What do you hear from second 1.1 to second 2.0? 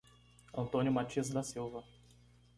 da Silva